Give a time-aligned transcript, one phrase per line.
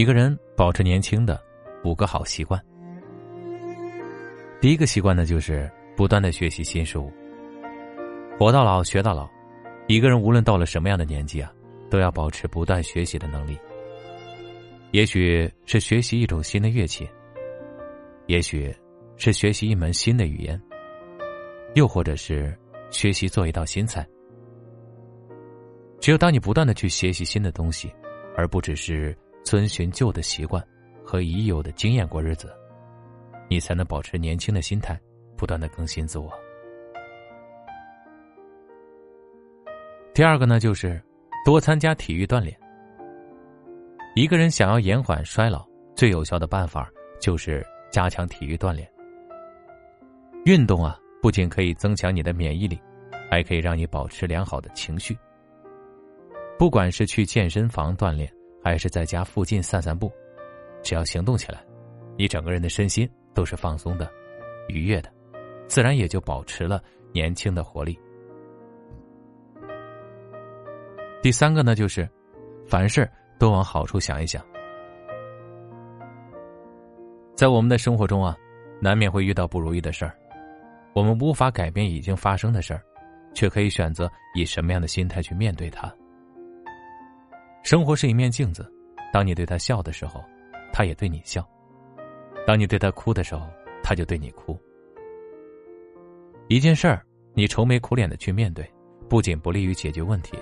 [0.00, 1.38] 一个人保持年轻的
[1.84, 2.58] 五个好习惯。
[4.58, 7.12] 第一个习惯呢，就是不断的学习新事物。
[8.38, 9.28] 活到老，学到老。
[9.88, 11.52] 一个人无论到了什么样的年纪啊，
[11.90, 13.58] 都要保持不断学习的能力。
[14.92, 17.06] 也许是学习一种新的乐器，
[18.24, 18.74] 也许
[19.18, 20.58] 是学习一门新的语言，
[21.74, 22.58] 又或者是
[22.90, 24.08] 学习做一道新菜。
[26.00, 27.92] 只有当你不断的去学习新的东西，
[28.34, 30.64] 而不只是遵循旧的习惯
[31.04, 32.52] 和已有的经验过日子，
[33.48, 34.98] 你才能保持年轻的心态，
[35.36, 36.30] 不断的更新自我。
[40.12, 41.02] 第二个呢，就是
[41.44, 42.56] 多参加体育锻炼。
[44.14, 48.90] 一个人想要延缓衰老，最有效的办法就是加强体育锻炼。
[50.44, 52.78] 运动啊，不仅可以增强你的免疫力，
[53.30, 55.16] 还可以让你保持良好的情绪。
[56.58, 58.30] 不管是去健身房锻炼，
[58.62, 60.12] 还是在家附近散散步，
[60.82, 61.64] 只要行动起来，
[62.16, 64.10] 你整个人的身心都是放松的、
[64.68, 65.10] 愉悦的，
[65.66, 67.98] 自然也就保持了年轻的活力。
[71.22, 72.08] 第三个呢，就是
[72.66, 74.44] 凡事都往好处想一想。
[77.34, 78.36] 在我们的生活中啊，
[78.80, 80.14] 难免会遇到不如意的事儿，
[80.94, 82.82] 我们无法改变已经发生的事儿，
[83.34, 85.90] 却可以选择以什么样的心态去面对它。
[87.62, 88.70] 生活是一面镜子，
[89.12, 90.24] 当你对他笑的时候，
[90.72, 91.42] 他也对你笑；
[92.46, 93.46] 当你对他哭的时候，
[93.82, 94.58] 他就对你哭。
[96.48, 98.68] 一件事儿，你愁眉苦脸的去面对，
[99.08, 100.38] 不仅不利于解决问题。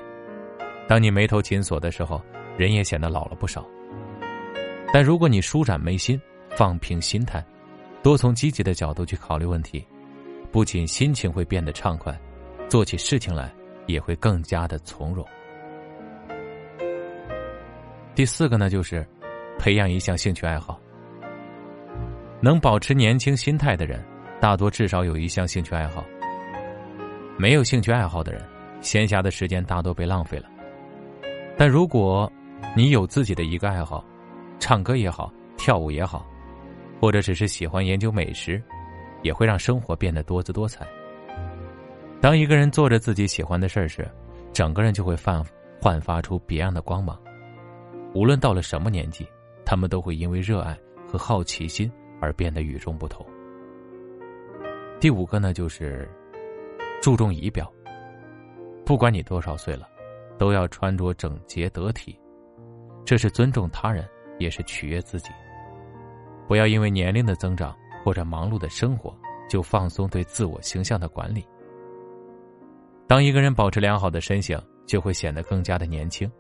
[0.87, 2.23] 当你眉头紧锁的时候，
[2.57, 3.69] 人也显得老了不少。
[4.93, 6.19] 但如果你舒展眉心，
[6.51, 7.45] 放平心态，
[8.03, 9.85] 多从积极的角度去考虑问题，
[10.51, 12.19] 不仅心情会变得畅快，
[12.69, 13.53] 做起事情来
[13.87, 15.27] 也会更加的从容。
[18.19, 19.07] 第四个呢，就是
[19.61, 20.77] 培养一项兴趣爱好。
[22.41, 24.05] 能保持年轻心态的人，
[24.41, 26.05] 大多至少有一项兴趣爱好。
[27.37, 28.43] 没有兴趣爱好的人，
[28.81, 30.47] 闲暇的时间大多被浪费了。
[31.57, 32.29] 但如果，
[32.75, 34.05] 你有自己的一个爱好，
[34.59, 36.27] 唱歌也好，跳舞也好，
[37.01, 38.61] 或者只是喜欢研究美食，
[39.23, 40.85] 也会让生活变得多姿多彩。
[42.21, 44.05] 当一个人做着自己喜欢的事儿时，
[44.53, 45.41] 整个人就会焕
[45.81, 47.17] 焕发出别样的光芒。
[48.15, 49.27] 无论到了什么年纪，
[49.65, 53.27] 他们都会因为热爱和好奇心而变得与众不同。
[55.01, 56.09] 第五个呢，就是
[57.01, 57.71] 注重仪表。
[58.85, 59.89] 不管你多少岁了。
[60.39, 62.17] 都要穿着整洁得体，
[63.05, 64.09] 这是尊重他人，
[64.39, 65.31] 也是取悦自己。
[66.47, 69.13] 不要因为年龄的增长或者忙碌的生活，
[69.51, 71.45] 就放松对自我形象的管理。
[73.09, 76.31] 当一个人保持良好的身形，就会显得更加的年轻。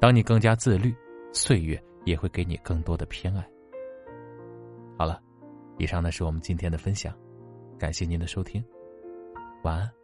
[0.00, 0.94] 当你更加自律，
[1.30, 3.46] 岁月也会给你更多的偏爱。
[4.96, 5.20] 好了，
[5.78, 7.14] 以上呢是我们今天的分享，
[7.78, 8.64] 感谢您的收听，
[9.62, 9.99] 晚安。